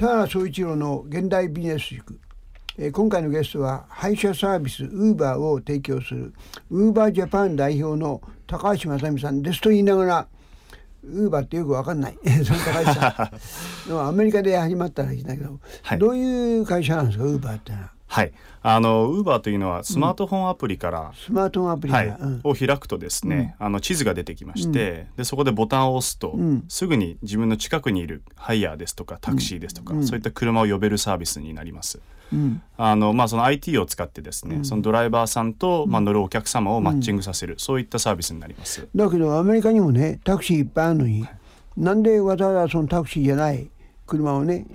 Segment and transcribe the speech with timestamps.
[0.00, 2.18] 田原総一郎の現代ビジネス塾、
[2.78, 6.32] えー、今回のゲストは配車サービスウーバーを提供する
[6.70, 10.28] ウーバージャパン代表の高橋正美さんですと言いながら
[11.04, 12.18] ウーバーってよくわかんない。
[12.24, 13.30] そ の高橋さ
[13.90, 14.00] ん。
[14.08, 17.90] アメリカで始まったらいいんだけど、はい、どういう会社なんですかウーバーってのは。
[18.10, 18.32] はい。
[18.62, 22.08] あのウーバーというのはスマートフォンアプリから、うん、スマートフォンアプリ、はい。
[22.08, 26.36] うん、を開くとですね、うん、あの地図が出てきまして、でそこでボタンを押すと、
[26.68, 32.00] すぐに自分の近くにいるハイヤーですとかタクシーですとか、そういった車を呼べるサービスになります。
[32.76, 38.88] あのまあ、その IT を使ってですね、そのドライバーさんと、まあ、乗るお客様をマッチングさせる、そういったサービスになります。
[38.94, 41.30] だけどアメリカにもねタクシーいっぱいあるのに、はい、
[41.76, 43.70] なんでわざわざそのタクシーじゃない
[44.10, 44.66] 車をね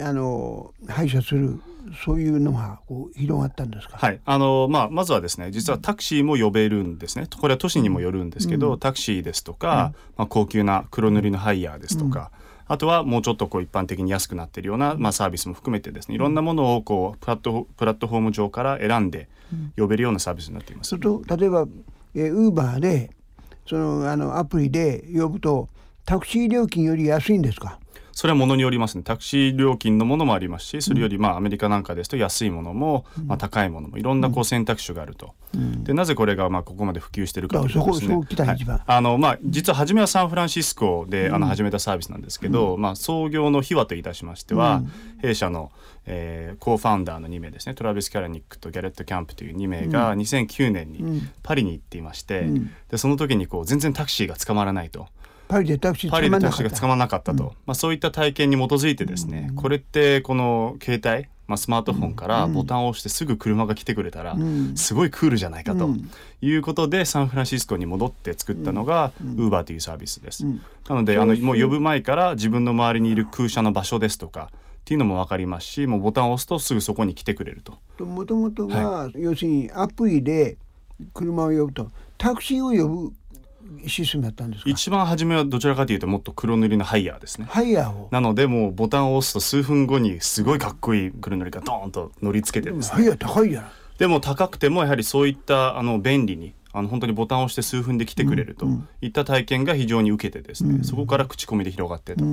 [0.00, 1.60] あの配車する
[2.04, 3.96] そういうのがこう広がったんですか？
[3.98, 7.26] はい、あのまあまずはですね、実はタクシーも呼べるんですね。
[7.40, 12.30] これは都市にもよるんですけど、うん、タクシーですとか、うん、まあ高級な黒塗りのハイヤーですとか。
[12.68, 19.28] うん、あとはもうちょっとこう一般的に安くなっているような、まあ、サービスも含めてですねいろんなものをこうプラットプラットフォーム上から選んで
[19.76, 20.96] 呼べるようなサービスになっています。
[20.96, 21.66] と例えば
[22.14, 23.10] えウーバーで
[23.66, 25.68] そのあのアプリで呼ぶと
[26.04, 27.79] タクシー料金より安いんですか？
[28.20, 29.02] それはものによりますね。
[29.02, 44.82] タクシー料金のものもありますしそれよりまあアメリカなんかですと安いものも、まあ、高いものもいろんなこう選択肢があると、でなぜこれがまあここまで普及しているかというとですね、はい、あのまあ実は初めはサンフランシスコであの始めたサービスなんですけど、まあ、創業の秘話といたしましては、
[45.22, 45.72] 弊社の
[46.06, 47.74] えー、コーファウンダーの2名ですね。
[47.74, 55.08] トラビス・キャラニックとギャレット・キャンプという2名が2009年にパリに行っていまして、うん、でその時にこう全然タクシーが捕まらないと。
[55.50, 64.36] パリでタクシーパリでタクシーが捕まらなかったと、うん、まあ、そういった体験に基づいてですね、うん、これってこの携帯、まあ、スマートフォンからボタンを押してすぐ車が来てくれたら、
[64.76, 65.90] すごいクールじゃないかと
[66.40, 70.46] いうことでサンフランシスコに戻って作ったのがウーバーというサービスです。
[70.88, 78.04] なのであのもう呼ぶ前から自分の周りにいる空車の場所ですとかっていうのも分かりますしもうボタンを押すとすぐそこに来てくれると。
[78.04, 80.56] もともとは、はい、要するにアプリで
[81.12, 81.90] 車を呼ぶと。
[82.16, 83.12] タクシーを呼ぶ
[83.86, 87.46] システムだったんです一番初めはどちらかというともっと黒塗りのハイヤーですね。
[87.48, 88.08] ハイヤーを。
[88.10, 92.96] なのでもうボタンを押すと数分後にすごいかっこいい黒塗りがドーンと乗り付けてですね。
[92.96, 98.66] ハイヤー高いやでも高くてもやはりそういったあの便利にあの本当にボタンを押して数分で来てくれると
[99.00, 102.30] いった体験が非常に受けてですね、うん、そこから口コミで広がってたとい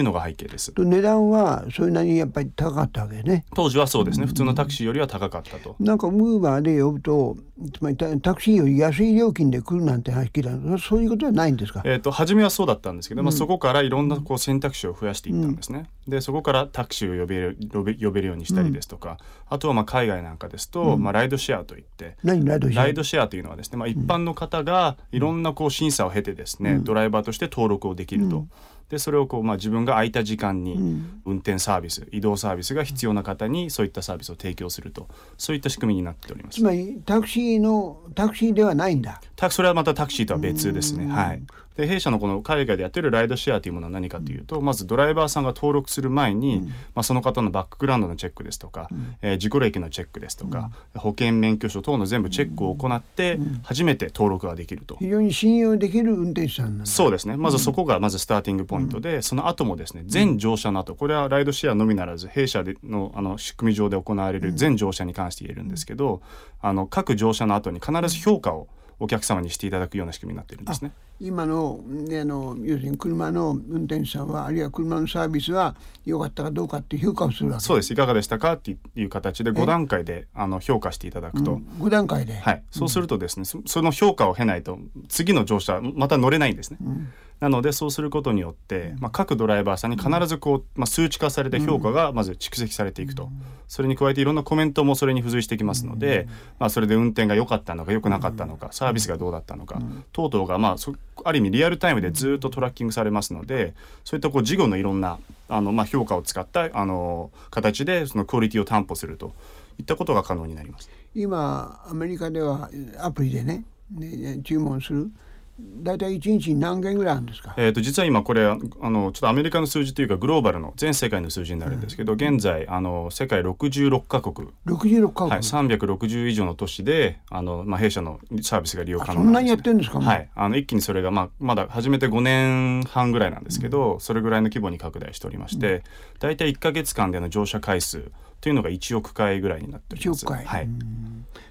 [0.00, 0.72] うのが背景です。
[0.72, 3.44] と値段はそれなりにやっぱり高かったわけね。
[3.54, 5.76] 当時はそうですね、普通のタクシーよりは高かったと。
[5.80, 7.36] なんかムーバーで呼ぶと
[7.74, 11.82] つまりタクシーより安い料金で来るなんて話聞いたそういうことはないんですか？
[11.84, 15.88] えと初めはそうだったんですけど、まあそこからいろんなこう選択肢を増やしていったんですね。
[16.06, 19.18] うん、でそこからタクシーを呼べる呼べ呼べるようにしたりですとか、
[19.48, 22.82] あとはまあ海外なんかですと、まあライドシェアといって、何ライドシェア？
[22.84, 28.46] ライドシェアというのはですね、まあ一般の方方がいろんなこう審査を経てですね、ドライバーとして登録をできると。
[28.90, 35.08] でそれをこう、まあ、自分が空いた時間に運転サービス、移動サービスが必要な方にそういったサービスを提供すると。
[35.38, 36.56] そういった仕組みになっております。
[36.60, 39.22] つまりタクシーのタクシーではないんだ。
[39.50, 41.06] それはまたタクシーとは別ですね。
[41.06, 41.42] はい
[41.76, 46.60] で弊社のこの海外でやってるライドシェアというものは何かというと、まずドライバーさんが登録する前に、
[46.94, 48.88] まあ、その方のバックグラウンドのチェックですとか、
[49.22, 57.36] えー、自己歴のチェックですとか、保険免許証等の全部チェックを行って初めて登録ができると、非常に信用できる運転手さんなんそうですね。
[57.36, 66.22] まずそこがまずスターティングポイントで、その後もですね全乗車の後これはライドシェアのみならず弊社でのあの仕組み上で行われる全乗車に関して言えるんですけど、
[66.60, 68.68] あの各乗車の後に必ず評価を
[68.98, 70.92] お客様にしていただくような仕組みになっているんですね。
[71.20, 77.92] 今のあの要するに車の運転手さんはあるいは車のサービスは良かったかどうかっていう評価をするわけそうです。
[77.92, 86.78] いかがでしたかっていう形で5段階であの評価していただくと、うん、5段階で、はい、そうするとですね、うん、その評価を経ないと次の乗車また乗れないんですね。
[86.82, 93.30] うんなのでそうすることによって、まあ、各ドライバーさんに必ずこう、まあ、数値化された評価がまず蓄積されていくと、
[93.66, 96.28] それに加えていろんなコメントもそれに付随してきますので、
[96.60, 99.80] まあ、それで運転が良かったのか良くなかったのかサービスがどうだったのか、
[100.12, 100.92] 等々がまあ
[101.24, 109.32] ある意味リアルタイムでずっとトラッキングされますのでそういったこう事後のいろんなあの、まあ、評価を使ったあの形でそのクオリティを担保すると
[109.80, 110.88] いったことが可能になります。
[111.12, 112.70] 今アメリカでは
[113.00, 115.10] アプリでねね注文する
[115.58, 124.48] 大体1日に何件ぐらいあるんですか、えー、と実は今これあのちょっとアメリカの数字というかグローバルの全世界の数字になるんですけど、うん、現在あの世界66カ国。
[124.66, 135.82] 66カ国、はい、360以上の都市であの、まあ、弊社のサービスが利用可能なんです、ね、そんなにやってるんですか、はい、あの一気にそれが、まあ、まだ始めて5年半ぐらいなんですけど、うん、それぐらいの規模に拡大しておりまして、うん、
[136.18, 138.10] 大体1か月間での乗車回数
[138.40, 140.24] というのが1億回ぐらいになっております。
[140.24, 140.68] 1億回、はい、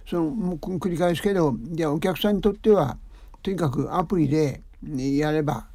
[0.09, 2.97] そのもう繰り返すけどじゃあお客さんにとっては
[3.41, 4.61] とにかくアプリで
[5.17, 5.67] やれば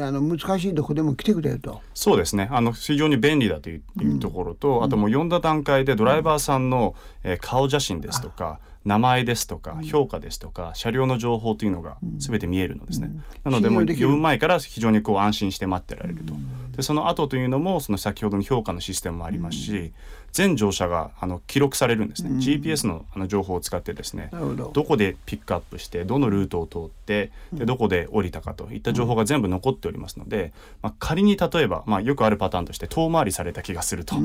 [0.00, 1.80] あの難しいとこでも来てくれると。
[1.94, 13.10] そうですねあの非常に便利だという,、ところと、あともう読んだ段階でドライバーさんの、えー顔写真ですとか名前ですとか評価ですとか車両の情報というのが全て見えるのですね。
[13.42, 16.34] なのでもう読む前から非常にこう安心して待ってられると。
[16.76, 19.92] でその後というのもその先ほどの評価のシステムもありますし、
[20.36, 22.30] 全乗車があの記録されるんですね。
[22.32, 24.28] GPS のあの情報を使ってですね。
[24.54, 24.70] ど。
[24.72, 30.52] どこでピックアップしてどのルートを通ってでどこで降りたかといった情報が全部残っておりますので、
[30.82, 34.16] まあ、仮に例えば、まあ、よくあるパターンとして遠回りされた気がすると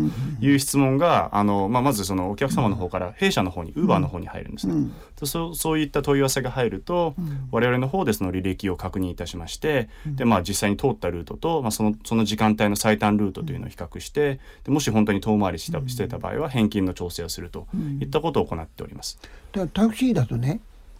[0.41, 4.91] いう質問があの、まあ、まずそのお客様の方から弊社の方にウーバーの方に入るんですね。
[5.19, 7.15] でそうそういった問い合わせが入ると、
[7.51, 17.67] 我々の方でその履歴を確認いたしまして、でまあ、実際に通ったルートと、まあ、そのその時間帯の最短ルートというのを比較してでもし本当に遠回りしたしていた場合は返金の調整をすると
[17.99, 19.19] いったことを行っております。
[19.51, 20.59] だタクシーだとね、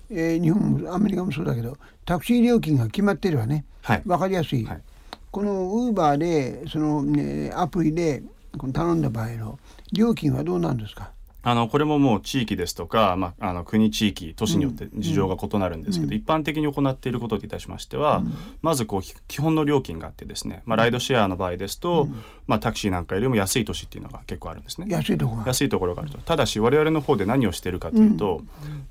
[0.09, 4.01] えー日本もアメリカもそうだけどタクシー料金が決まってるわね、はい。
[4.05, 4.81] わかりやすい、はい。
[5.29, 8.23] このウーバーでその、ね、アプリで
[8.57, 9.59] この頼んだ場合の
[9.93, 11.11] 料金はどうなんですか？
[11.43, 18.23] あのこれももう地域ですとか、まあ、あの国地域都市によって事情が異なるんですけど、一般的に行っていることといたしましては、
[18.61, 22.07] まずこうひ基本の料金があってですね、まあ、ライドシェアの場合ですと、
[22.47, 24.87] まあ、タクシーなんかよりも安い都市っていうのが結構あるんですね。
[24.89, 25.43] 安いとこが。
[25.47, 26.17] 安いところがあると。
[26.19, 28.41] ただし我々の方で何をしているかというと、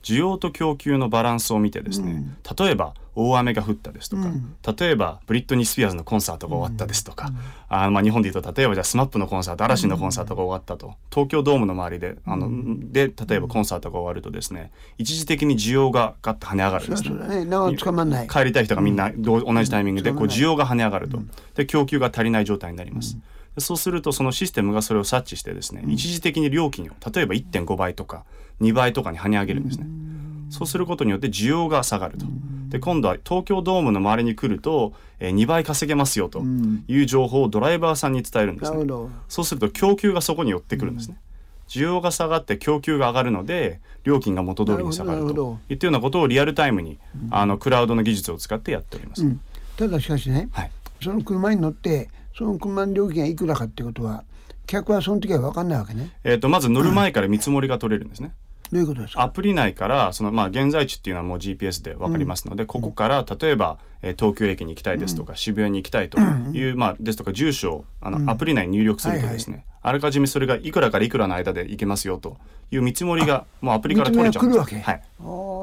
[0.02, 2.24] 需要と供給のバランスを見てですね、
[2.58, 2.94] 例えば
[3.28, 4.30] 大雨が降ったですとか、
[4.76, 7.32] 例えばブリットニー・スピアーズのコンサートが終わったですとか、
[7.68, 12.48] あーまあ日本で言うと例えばじゃあスマップのコンサート嵐のコンサートが終わったと、東京ドームの周りであの、
[12.92, 17.44] で例えばコンサートが終わるとですね一時的に需要がガッと跳ね上がるんですね。
[17.44, 18.28] 長く捕まんない。
[18.28, 21.20] 帰りたい人がみんな同同じタイミングでこう需要が跳ね上がると、
[21.54, 23.18] で供給が足りない状態になります、
[23.54, 28.24] でそうするとそのシステムがそれを察知してですね、一時的に料金を例えば1.5倍とか
[28.60, 29.86] 2倍とかに跳ね上げるんですね、
[30.50, 32.26] そうすることによって需要が下がると。
[32.68, 36.42] で今度は東京ドームの周りに来ると、えー2倍稼げますよと
[36.88, 38.84] いう情報をドライバーさんに伝えるんですね。
[39.28, 41.16] そうすると供給がそこに寄ってくるんですね。
[41.68, 46.98] 需要が下がって供給が上がるので料金が元通りに下がるといったようなことをリアルタイムに、
[47.30, 49.24] あのクラウドの技術を使ってやっております。
[49.24, 49.40] うん。
[49.76, 50.70] ただしかしねはい、
[51.02, 54.24] その車に乗ってその車の料金がいくらかってことは
[54.66, 56.10] 客はその時は分かんないわけね。
[56.24, 58.32] えー、とまず乗る前から見積もりが取れるんですね。
[58.72, 59.22] どういうことですか？
[59.22, 72.36] アプリ内からその、まあ、現在地っていうのはもう GPS で分かりますので、ここから例えば、えー東京駅に行きたいですとか、渋谷に行きたいという、まあ、ですとか住所をあの、アプリ内に入力するとですね、あらかじめそれがいくらからいくらの間で行けますよと
[72.70, 74.58] いう見積もりがもうアプリから取れちゃうんです。
[74.58, 74.92] 見積もりが来るわは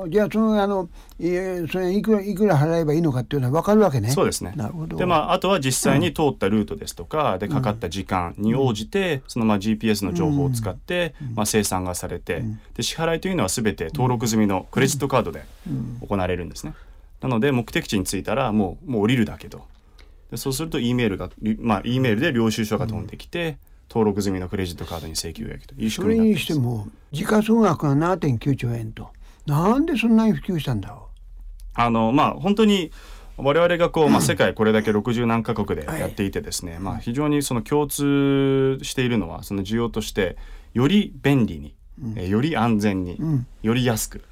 [0.07, 0.09] い。
[0.09, 4.09] じゃあそのあの、えーそれいくらいくら払えばいいのかっていうのは分かるわけね。
[4.09, 4.53] そうですね。
[4.55, 4.97] なるほど。
[4.97, 12.43] で、まあ、あとは実際に通ったルートですとか、でかかった時間に応じて、そのまあ GPS の情報を使って、まあ、生産がされて、
[12.75, 15.45] で支払いというのは全て登録済みのクレジットカードで
[16.01, 16.73] 行われるんですね。
[17.21, 19.65] なので目的地に着いたらもうもう降りるだけと。
[20.31, 21.29] でそうすると E メールが、
[21.59, 23.57] まあ、E メールで領収書が飛んできて、
[23.89, 26.63] 登録済みのクレジットカードに請求がいくという仕それに組みになっています。
[26.81, 29.09] しても時価総額が7.9兆円と。
[29.45, 31.07] なんでそんなに普及したんだろ
[31.73, 32.91] あのまあ本当に
[33.37, 40.37] 我々がこう、まあ、世界これだけ60何カ国でやっていてですね、まあ、非常にその共通しているのはその需要として
[40.73, 41.75] より便利に、
[42.15, 43.19] えーより安全に、
[43.61, 44.23] より安く、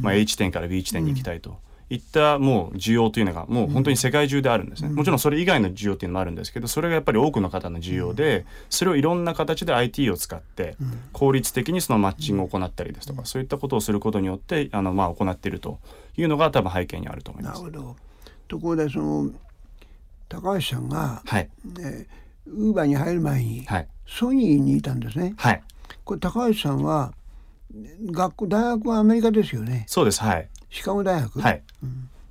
[0.00, 1.58] まあ、A 地点から B 地点に行きたいと。
[1.94, 10.76] いったもう需要というのがもう本当に世界中であるんですね、もちろんそれ以外の需要っていうのもあるんですけどそれがやっぱり多くの方の需要でそれをいろんな形で IT を使って
[11.12, 15.78] 効率的にそのマッチングを行ったりですとかそういったことをすることによってあのまあ行っていると
[16.16, 17.62] いうのが多分背景にあると思いうます。
[17.62, 17.96] なるほど。
[18.48, 19.30] ところでその
[20.28, 21.48] 高橋さんがはい、
[22.46, 25.34] ウーバーに入る前にはい、ソニーにいたんですね。
[25.36, 25.62] はい、
[26.04, 27.12] これ高橋さんは
[28.10, 29.84] 学校大学はアメリカですよね。
[29.88, 30.20] そうです。
[30.20, 31.40] はい、シカゴ大学？
[31.40, 31.62] はい。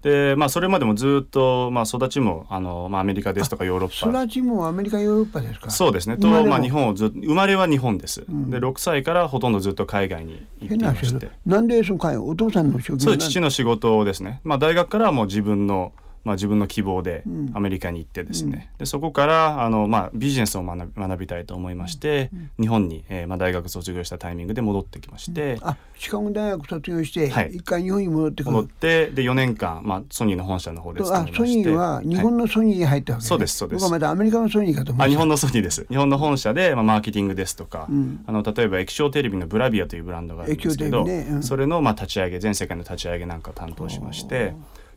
[0.02, 4.24] で、まあそれまでもずっとまあ育ちもあのまあアメリカですとかヨーロッパ。
[4.24, 5.70] 育ちもアメリカヨーロッパですか？
[5.70, 6.18] そうですね。
[6.18, 8.20] と生まあ日本をず生まれは日本です。
[8.28, 11.32] で6歳からほとんどずっと海外に行ってまして。
[11.46, 14.42] なんでその会お父さんの職業そう父の仕事ですね。
[14.44, 18.72] まあ大学からはもう自分のまあ自分の希望でアメリカに行ってですね。
[18.78, 25.58] でそこからあのまあビジネスを学びたいと思いまして、日本に、えー、まあ大学卒業したタイミングで戻ってきまして。
[25.62, 27.52] あシカゴ大学卒業してはい。
[27.54, 33.28] 一回日本に戻ってくる、戻ってで4年間、まあ、ソニーの本社の方で勤あめましてソニーは日本のソニーに入ったわけ、ね。
[33.28, 33.82] そうですそうです。
[33.82, 35.86] 僕はまたアメリカのソニーかと思あ日本のソニーです。
[35.90, 37.88] 日本の本社で、まあ、マーケティングですとか、
[38.26, 41.28] あの例えば液晶テレビのブラビアというブランドがあるんですけど、ね。
[41.30, 41.44] うん。
[41.44, 44.54] それの、まあ、立ち上げ全世界の立ち上げなんかを担当しまして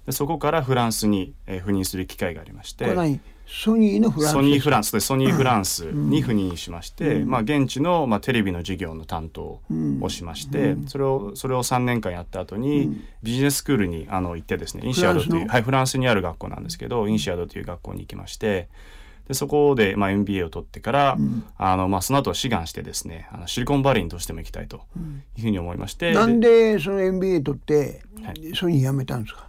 [0.07, 2.87] でそこからフランスに、えー赴任する機会がありまして
[3.49, 9.61] ソニーのフランスソニーフランスでソニーフランスに赴任しまして、まあ、現地の、まあ、テレビの授業の担当
[10.01, 15.53] をしまして、それをそれを3年間やった後に、ビジネススクールにあの行ってですねインシアドというフランスの？
[15.53, 18.69] はい、フランスにある学校なんですけどインシアドという学校に行きまして
[19.29, 21.17] でそこで、まあ、MBA を取ってから、
[21.57, 24.79] あのまあ、その後は志願してですねあのシリコンバレーにどうしても行きたいと
[25.37, 28.57] いうふうに思いまして、なんでその MBA 取ってはい。
[28.57, 29.46] ソニー辞めたんですか？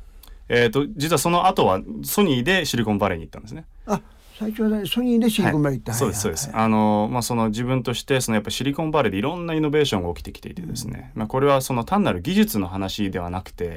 [0.50, 3.66] えー、と実はその後はソニーでシリコンバレーに行ったんですね。
[3.86, 4.02] あ
[4.38, 6.00] 最初はソニーでシリコンバレー行った、はい。
[6.00, 13.72] そうですそうです、はいあのまあその自分としてそのやっぱシリコンバレーでいろんなイノベーションが起きてきていてですね、まあこれはその単なる技術の話ではなくて、や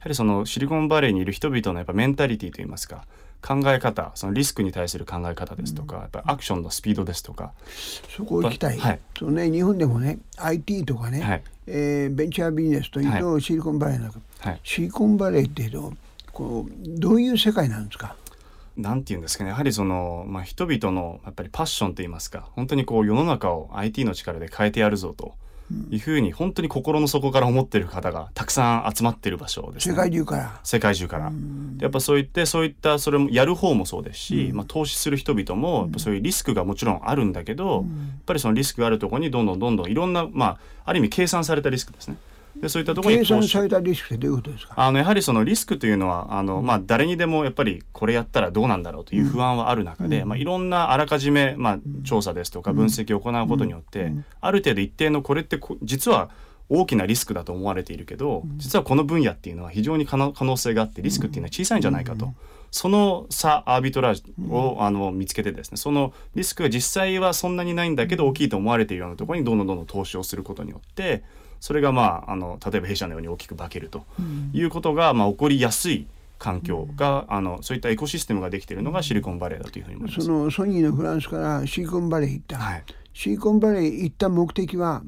[0.00, 3.04] はりそのシリコンバレーにいる人々のやっぱメンタリティといいますか
[3.42, 7.52] 考え方そのリスクに対する考え方ですとか、やっぱアクションのスピードですとか、
[8.16, 9.00] そこ行きたい、はい。
[9.18, 11.42] そうね、日本でもね IT とかね、はい。
[11.66, 15.92] えーベンチャービジネスというとシリコンバレーなんか、はい、シリコンバレーっていうと
[16.36, 18.14] こうどういう世界なんですか？
[18.76, 25.34] なんていうんですかねやはりその、まあ、人々のやっぱりパッションといいますか本当にこう世の中を IT の力で変えてやるぞと
[25.90, 30.00] いうふうに本当に心の底から思っている方がたくさん集まってる場所です世ね。
[30.02, 30.60] 界中から？
[30.62, 31.32] 世界中から。
[31.78, 37.84] でやっぱそういってそういったそれもやる方もそうですし、まあ、投資する人々もそういうリスクがもちろんあるんだけど、やっ
[38.26, 42.16] ぱりそのリスクがあるところにどんどんどんどんいろんな、まあ、ある意味計算されたリスクですね。
[42.60, 44.74] でそういったところ計に投資算されたリスクってどういうことですか？
[44.76, 56.30] あのやはりそのリスクというのはあの、まあ、誰にでもやっぱりこれやったらどうなんだろうという不安はある中で、まあ、いろんなあらかじめ、まあ、調査ですとか分析を行うことによって、ある程度一定のこれってこ実は
[56.68, 62.32] 大きなリスクだと思われているけど実はこの分野っていうのは非常に可能可能性があってリスクっていうのは小さいんじゃないかと。
[62.72, 71.22] その差アービトラージをあの見つけてですねそのリスクが実際はそんなにないんだけど大きいと思われているようなところにどんどんどんどん投資をすることによって
[71.60, 74.04] それがまああの例えば弊社のように大きく化けると
[74.52, 76.06] いうことが、まあ、起こりやすい
[76.38, 80.24] 環境が、あのそういったエコシステムができているのがシリコンバレーだというふうに思います。
[80.24, 82.84] そのソニーのフランスからシリコンバレー行った、はい。
[83.14, 85.02] シリコンバレー行った目的は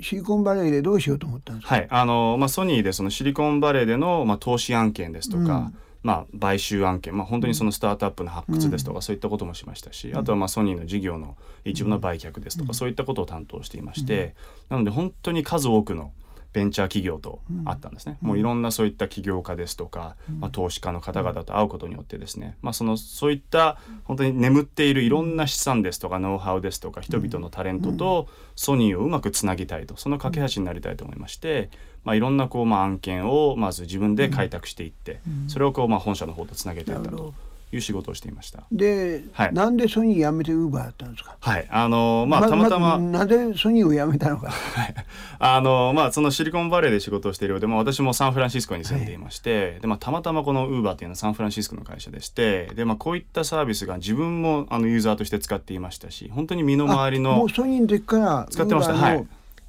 [0.00, 1.86] シリコンバレーでどうしようと思ったんですか、はい。
[1.90, 14.34] あのまあ、ソニーでそのシリコンバレーでの、まあ、投資案件ですとか、まあ、買収案件、まあ、本当にそのスタートアップの発掘ですとか、そういったこともしましたし、あとはまあソニーの事業の一部の売却ですとか、そういったことを担当していまして、
[14.68, 16.12] なので本当に数多くの
[16.52, 31.70] ベンチャー企業と会ったんですね、もういろんなそういった起業家ですとか、まあ、投資家の方々と会うことによってですね、まあ、そのそういった本当に眠っているいろんな資産ですとかノウハウですとか人々のタレントとソニーをうまくつなぎたいとその架け橋になりたいと思いまして、
[32.04, 37.34] まあ、いろんなこう、まあ、案件をまず自分で開拓していって、それをこう、まあ、本社の方とつなげていったと
[37.72, 38.64] いう仕事をしていました。
[38.72, 39.52] で、はい。
[39.54, 41.36] なんでソニー辞めてウーバーだったんですか？
[41.38, 44.52] はい、あのまあたまたま、なぜソニーを辞めたのか？
[45.38, 58.94] あのまあそのシリコンバレーで仕事をしているようで、まあ、私もサンフランシスコに住んでいまして、でまあ、たまたまこのウーバーというのはサンフランシスコの会社でしてで、まあ、こういったサービスが自分もあのユーザーとして使っていましたし本当に身の回りあものうソニーの時から使ってました。
[58.94, 59.26] はい。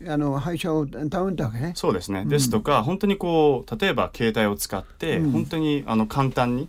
[0.07, 1.73] あの配車を頼んだわけね？
[1.75, 5.31] そうですね、ですとか本当にこう例えば携帯を使って、うん。
[5.31, 6.67] 本当にあの簡単に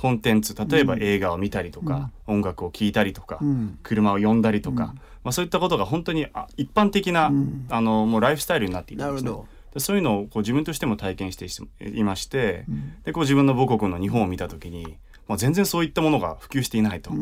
[0.00, 3.78] コンテンツ例えば映画を見たりとか、音楽を聴いたりとか、うん。
[3.82, 7.66] 車を呼んだりとか、まあ、そういったことが本当にあ一般的な、ん。
[7.68, 9.30] あのもうライフスタイルになっていたんですね。
[9.76, 11.46] そういうのをこう自分としても体験して
[11.86, 12.64] いまして、
[13.04, 14.96] でこう自分の母国の日本を見た時に、
[15.28, 17.12] まあ、全然そういったものが普及していないと、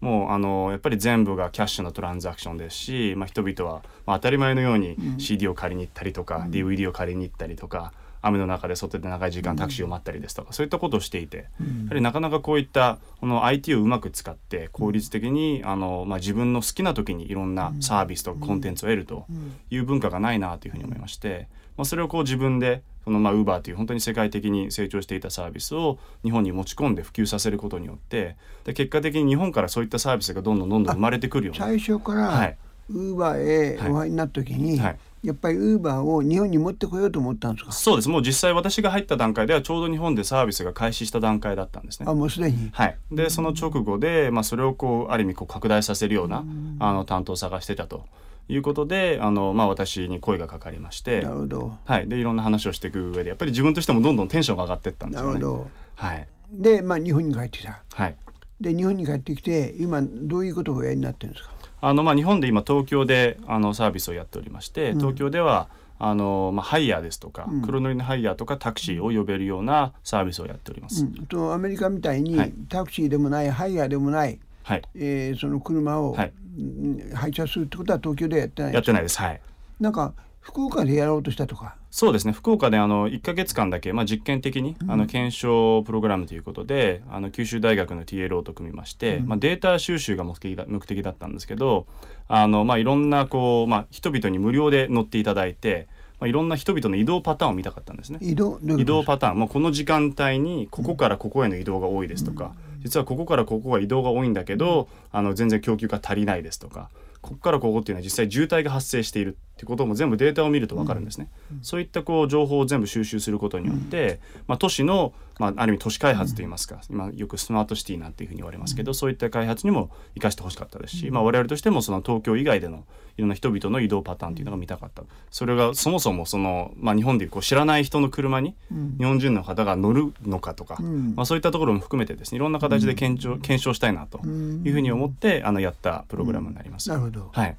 [0.00, 7.92] もうあのやっぱり全部がキャッシュのトランザクションですし、まあ、人々は、まあ、当たり前のように CD を借りに行ったりとか、DVD を借りに行ったりとか
[8.22, 11.44] 雨の中で外で長い時間タクシーを待ったりですとか、そういったことをしていて、や
[11.88, 19.26] はりなかなかこういったこの IT をうまく使って効率的にあの、まあ、自分の好きな時にいろんなサービスとかコンテンツを得ると
[19.70, 32.56] いう文化がないなというふうに思いまして、まあ、それをこう自分でそのまあ Uber という本当に世界的に成長していたサービスを日本に持ち込んで普及させることによってで結果的に日本からそういったサービスがどんどんどんどん生まれてくるような最初からはい。
[32.90, 37.72] ウーバーへお入りになった時に、はいやっぱりウーバーを日本に持ってこようと思ったんですか？
[37.72, 38.08] そうです。
[38.08, 42.06] もう実際私が入った段階ではちょうど日本でサービスが開始した段階だったんですね。
[42.08, 42.14] あ。
[42.14, 42.70] もうすでに？
[42.72, 46.44] はい、でその直後で、まあ、それをこうある意味こう拡大させるような
[46.80, 48.04] あの担当を探してたと
[48.48, 51.78] いうことであの、まあ、私に声がかかりましてなるほど。
[51.84, 55.34] はい、でいろんな話をしていく上でやっぱり自分としてもどんどんテンションが上がっていったんですよね。
[55.34, 55.70] なるほど。
[55.94, 57.80] はい、で、まあ、日本に帰ってきた。
[57.92, 58.16] はい。
[58.60, 61.51] で日本に帰ってきて今どういうことをおやりになってるんですか？
[61.84, 71.04] あのまあ、日本で今東京であのサービスをやっておりまして東京では、あのまあ、ハイヤーですとか、黒乗りのハイヤーとかタクシーを呼べるようなサービスをやっております。
[71.04, 72.52] うん、とアメリカみたいに、はい。
[72.68, 76.32] タクシーでもないハイヤーでもない、はい、えーその車を、はい。
[76.56, 79.18] うん配車するってことは東京ではやってないやってないです。
[79.18, 79.40] はい。
[79.80, 81.76] なんか福岡でやろうとしたとか？
[81.90, 82.32] そうですね。
[82.32, 91.86] 福岡であの1か月間だけ、まあ、実験的に、あの検証プログラムということであの九州大学の TLO と組みまして、まあ、データ収集が目的だ目的だったんですけど
[92.28, 95.86] あの、まあ、いろんなこう、まあ、人々に無料で乗っていただいて、
[96.18, 98.18] まあ、いろんな人々の移動パターンを見たかったんですね。
[98.20, 98.58] 移動？
[99.04, 99.38] パターン。
[99.38, 111.28] もうこの時間帯にここからここへの移動が多いですとか、実はここからここが移動が多いんだけどあの全然供給が足りないですとかここからここっていうのは実際渋滞が発生しているってことも全部データを見ると分かるんですね、
[111.60, 122.84] そういったこう情報を全部収集することによって、まあ、都市の、まあ、ある意味都市開発といいますか、今よくスマートシティなんていうふうに言われますけど、そういった開発にも生かしてほしかったですし、まあ、我々としてもその東京以外での
[123.16, 125.02] いろんな人々の移動パターンっていうのが見たかった。
[125.30, 128.54] それがそもそもその、まあ、日本でいうこう知らない人の車に
[128.98, 131.14] 日本人の方が乗るのかとか、ん。
[131.14, 136.88] まあ、そういったところも含めてですねいろんな形で検証,、検証したいなというふうに思ってあのやったプログラムになります。
[136.88, 137.56] なるほど、はい、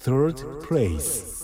[0.00, 1.38] Third place.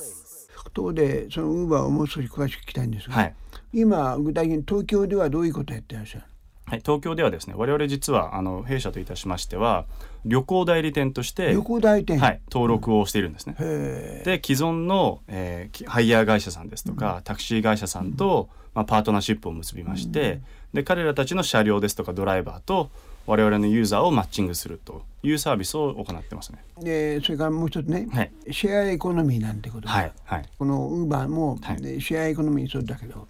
[0.75, 3.35] ところでそのウーバーをもう少し詳しく聞きたいんですが、はい。
[3.73, 6.25] 今具体的に東京ではどういうことをやってらっしゃる
[6.67, 9.85] はい、東京ではですね我々実はあの弊社といたしましては
[10.25, 13.55] 旅行代理店として旅行代理店、はい、登録をしているんですね。
[13.59, 20.41] へで既存の、えーきハイヤー会社さんですとか、タクシー会社さんと、まあ、パートナーシップを結びまして、
[20.73, 22.91] で彼らたちの車両ですとかドライバーと
[23.27, 26.65] 我々のユーザーをマッチングするというサービスを行ってますね。
[26.81, 28.33] えでそれからもう一つね、はい。
[28.51, 29.83] シェアエコノミーなんてこと。
[29.83, 30.49] で、はいはい。
[30.59, 31.81] このウーバーも、はい。
[31.81, 33.27] ねシェアエコノミーそうだけど、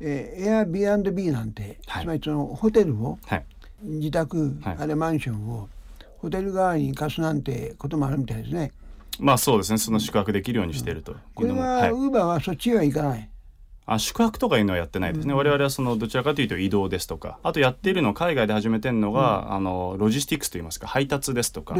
[0.00, 2.04] えー、Airbnb なんて、はい。
[2.04, 3.44] つまりそのホテルをはい。
[3.82, 4.76] 自宅、はい。
[4.78, 5.68] あるいはマンションを
[6.18, 8.72] ホテル側に貸すなんてこともあるみたいですね。
[9.18, 9.78] まあそうですね。
[9.78, 13.28] その宿泊できるようにしているといこれは、ウーバーはそっちへは行かない。
[13.86, 17.38] あ宿泊とかいうのはやってないですね、我々はそのどちらかというと移動ですとか。
[17.42, 20.86] あとやっているの海外で始めてるのが、あのロジスティックスといいますか。
[20.86, 21.74] 配達ですとか。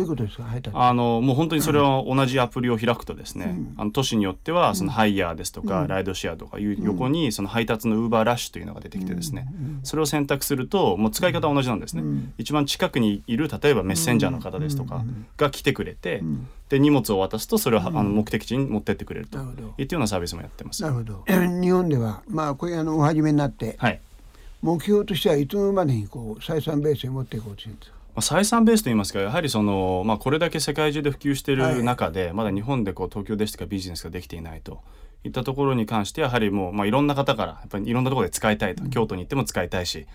[0.74, 9.48] あのもう本当にそれは同じアプリを開くとですね、あの都市によってはそのハイヤーですとか、ライドシェアとかいう横にその配達のウーバーラッシュというのが出てきてですね、
[9.82, 12.02] それを選択するともう使い方は同じなんですね、
[12.36, 15.02] 一番近くにいる例えばメッセンジャーの方ですとか
[15.38, 16.22] が来てくれて、
[16.74, 20.82] で荷物を渡すとそれをはあの目的地に持ってってくれるとなるほどいったようなサービスもやってます。
[20.82, 21.24] なるほど。
[21.26, 24.00] 日本ではまあこれあのお始めになって、はい
[24.62, 27.96] 目標としてはいつまでにこう採算ベースに持っていこうとしてるんですか？
[28.14, 34.80] まあ、採算ベースといいますかやはりその、まあ、これだけ世界中で普及している中で、まだ日本でこう東京ですとかビジネスができていないと
[35.22, 40.06] いったところに関してやはりもう、まあ、いろんな方からやっぱりいろんなところで使いたいと、京都に行っても使いたいし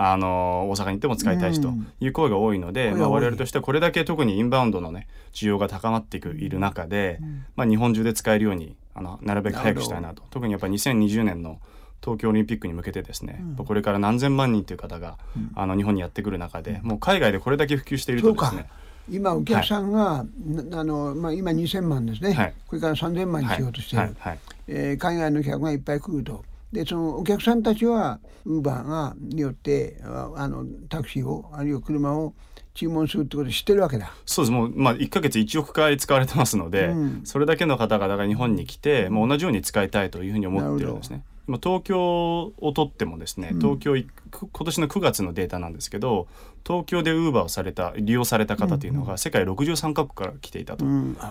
[0.00, 7.18] あの大阪に行っても使いたいしという声が多いので、まあ、これは多い我々としてはこれだけ特にインバウンドのね需要が高まっていくいる中で、
[7.56, 10.22] まあ、日本中で使えるようにあのなるべく早くしたいなと。
[10.30, 11.60] 特にやっぱり2020年の
[12.00, 15.18] 東京オリンピックに向けてですね、これから何千万人という方が、
[15.56, 18.68] あの日本にやってくる中でもう海外でこれだけ普及しているとですね。
[19.10, 22.54] 今お客さんが、なあのまあ今2000万ですね、はい。
[22.68, 24.14] これから3000万にしようとしている、はい。
[24.18, 24.38] はい。
[24.68, 26.44] えー海外の客がいっぱい来ると。
[26.72, 32.34] でそのお客さんたちはウーバーがによってああのタクシーをあるいは車を
[32.74, 34.12] 注文するってことを知ってるわけだ。
[34.24, 34.52] そうです。
[34.52, 37.20] もう、まあ、1か月1億回使われてますので、うん。
[37.24, 41.24] それだけの方々が日本に来て、もう同じように使いたいというふうに思ってるんですね。
[41.48, 46.28] 今東京をとってもですね東京いく今年の9月のデータなんですけど
[46.68, 50.84] 東京でウーバーをされた利用された方というのが世界63カ国から来ていたと。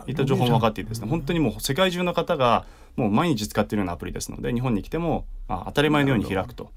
[0.07, 1.07] いった情報も分かっていてですね。
[1.07, 6.71] 本当にもう世界中の方がもう毎日使っているようなアプリですので日本に来ても、まあ、当たり前のように開くと。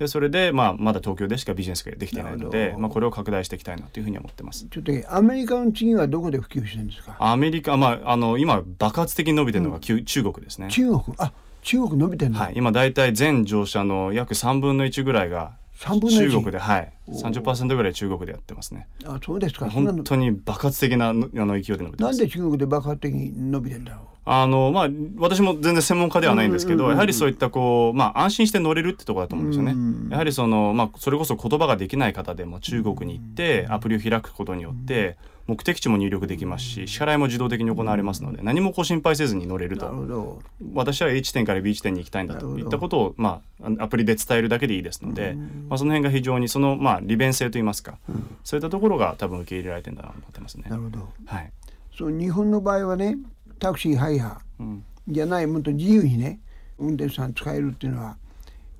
[0.00, 4.66] でそれで、まあ、まだ東京でしかビジネスができていないのでまあ、これを拡大していきたいなというふうに思ってます。
[4.66, 7.16] ちょっとアメリカの次はどこで普及してるんですか？
[7.20, 10.68] アメリカ、まあ、あの今爆発的に伸びてるのが、きゅ中国ですね。
[10.70, 11.02] 中国？
[11.18, 18.86] あ中国伸びてるの、はい、今大体全乗車の約3分の1ぐらいが3分の1中国で、はい、30%ぐらい中国でやってますね。
[19.04, 19.70] あそうですか。
[19.70, 22.04] 本当に爆発的なあの勢いで伸びて。
[22.04, 30.10] なんで中国で爆発的に伸びてんだろあのまあ、私も全然専門家ではないんですけど、やはりそういったこう、まあ、安心して乗れるってところだと思うんですよね。
[30.10, 35.16] やはりその、まあ、それこそ言葉ができない方でも中国に行ってアプリを開くことによって
[35.46, 40.40] 目的地も入力できますし支払いも自動的に行われますので何もこう心配せずに乗れると。
[40.74, 42.58] 私は A 地点から B 地点に行きたいんだと。
[42.58, 45.34] いったことを、まあ、アプリで伝えるだけでいいですので、
[45.68, 47.98] まあ、その辺が非常にその、まあ、利便性といいますか、
[48.44, 50.64] そういったところが多分受け入れられてるんだなと思ってますね。
[50.68, 50.76] な。
[50.76, 51.08] るほど。
[51.26, 51.52] はい。
[51.96, 53.18] そう日本の場合はね
[53.58, 54.84] タクシーハイヤーうん。
[55.08, 56.40] じゃないもっと自由にね
[56.78, 58.16] 運転手さん使えるっていうのは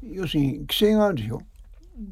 [0.03, 1.39] 要するに規制があるでしょ。
[1.39, 1.45] で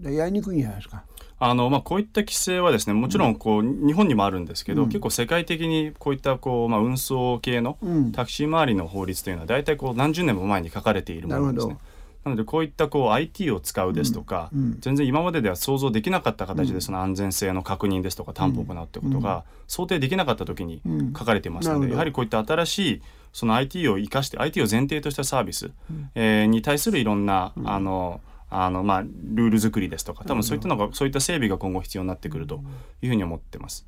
[0.03, 1.05] やりにくいんじゃないですか。
[1.41, 8.13] あのまあ、こういった規制はですねもちろんこう、日本にもあるんですけど、結構世界的にこういったこう、まあ、運送系のうん。
[8.13, 11.77] タクシー周りの法律というのは大体こう何十年も前に書かれているものなんですね。
[12.25, 14.61] なのでこういったこう IT を使うですとか、うん。
[14.61, 14.81] うん。
[14.81, 21.13] 全然今まででは想像できなかった形でその安全性の確認ですとか担保を行うってことが想定できなかった時にうん。
[21.13, 25.71] 書かれていますので、やはりこういった新しいその IT を生かして IT を前提としたサービス、
[26.17, 28.21] えーに対するいろんな、あの
[28.51, 32.63] あのまあ、ルール作りですとか多分そういったのがそういった整備が今後必要になってくると
[33.03, 33.87] いうふうに思ってます。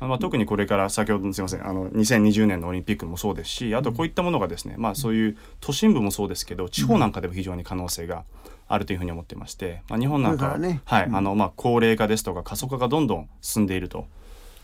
[0.00, 8.24] まあ、特にこれから先ほどのすみませんあの2020年のオリンピックもそうですしあとこういったものがですね、まあ、そういう都心部もそうですけど地方なんかでも非常に可能性が
[8.68, 10.82] あるというふうに思ってまして、まあ、日本なんかはね。
[10.84, 14.06] はいあのまあ、高齢化ですとか過疎化がどんどん進んでいると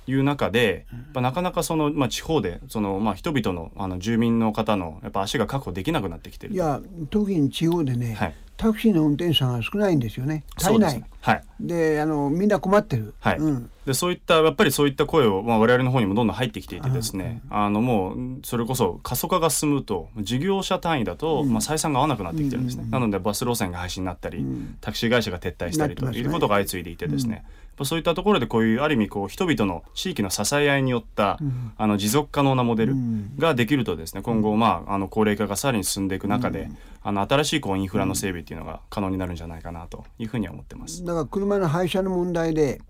[0.07, 6.81] いう中で、まあ、なかなかその、まあ、地方でその、まあ、人々のあの住民の方のやっぱ足が確保できなくなってきているいや
[7.11, 10.45] 特に地方でね、はいタクシーの運転手さんが少ないんですよね。
[10.57, 11.43] 足りないはい。
[11.59, 13.39] であのみんな困ってる、はい。
[13.39, 24.45] うん、でそういったやっぱりそういった声を、まあ、我々の方にもどんどん入ってきていてですね、あのもうそれこそ過疎化が進むと事業者単位だと、まあ、採算が合わなくなってきてるんですね、なのでバス路線が廃止になったり、
[24.83, 27.45] タクシー会社が撤退したりということが相次いでいてですね、
[27.83, 31.39] そういったところでこういうある意味こう人々の地域の支え合いによった、
[31.79, 32.95] あの持続可能なモデル
[33.39, 36.71] ができるとですね今後、まあ、あの高齢化がさらに進んでいく中で、
[37.07, 41.05] あの新しいこうインフラの整備っていうのが可能になるんじゃないかなというふうには思ってます。
[41.05, 42.81] だから車の廃車の問題で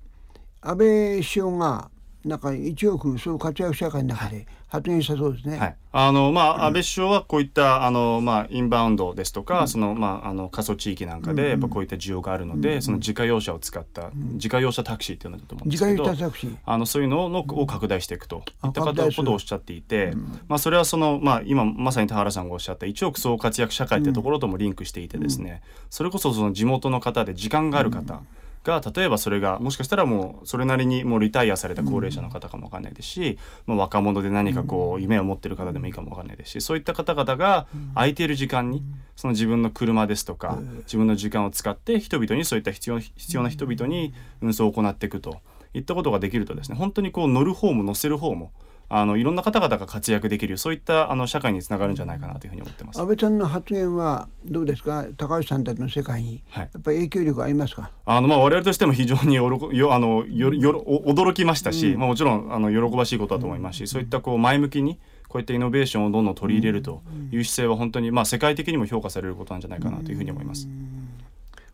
[0.61, 1.91] 安倍首相が
[2.25, 5.59] なんか一億そ活躍社会の中で発言したそうですね。
[5.59, 16.09] はい、あのまあ安倍首相はこういったあのまあインバウンドですとか、そのまああの過疎地域なんかでやっぱこういった需要があるので、その自家用車を使った自家用車タクシーっていうのだと思うんです自家けど。
[16.09, 16.57] 用車タクシー。
[16.65, 18.39] あのそういうののを拡大していくと。
[18.39, 20.15] いあったことをおっしゃっていて、
[20.49, 28.23] まあ、それはその、まあ、今まさに田原さんがおっしゃった一億総活躍社会ってところともリンクしていてですね、それこそその地元の方で時間がある方
[28.65, 38.83] が例えばそれがもしかしたらもうそれなりにもうリタイアされた高齢者の方かもわかんないですし、まあ、若者で何かこう夢を持ってる方でもいいかもわかんないですしそういった方々が空いている時間に
[39.17, 45.39] その自分の車ですとか自分の時間を使って人々にそういった必要必要な人々に運送を行っていくと
[45.75, 48.51] いったことができるとですね本当にこう乗る方も乗せる方も
[48.89, 53.01] あのいろんな方々が活躍できるそういったあの社会につながるんじゃないかなというふうに思ってます。
[53.01, 55.07] 安倍さんの発言はどうですか？
[55.17, 56.43] 高橋さんたちの世界に。
[56.51, 56.71] はい。
[56.73, 70.69] やっぱり影響力ありますか、あのまあ我々としても非常によろこよあのよよろお驚きましたし、まあ、もちろんあの喜ばしいことだと思いますし、そういったこう前向きにこういったイノベーションをどんどん取り入れるという姿勢は本当にまあ世界的にも評価されることなんじゃないかなというふうに思います。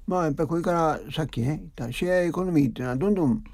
[0.07, 1.46] まあやっぱりこれからさっきね
[1.77, 3.44] 言ったシェアエコノミーっていうのはどんどん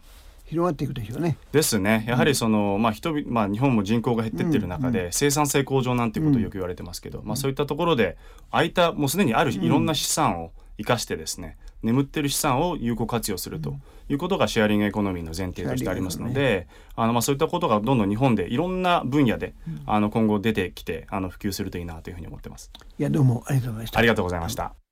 [0.46, 1.36] 広がっていくでしょうね。
[1.52, 8.16] ですねやはりその、まあ人々まあ、日本も人口が減ってってる中で、生産性向上なんていうことをよく言われてますけど、まあ、そういったところで
[8.50, 13.74] 空いたもうすでにあるいろんな資産を生かしてですね眠ってる資産を有効活用すると
[14.08, 19.54] いうことがシェアリングエコノミーの前提としてありますので、あのまあそういったことがどんどん日本でいろんな分野で、
[19.86, 22.70] あの今後出てきてあの普及するといいなというふうに思ってます。
[22.98, 24.02] いやどうもありがとうございましたあ。
[24.02, 24.85] りがとうございました。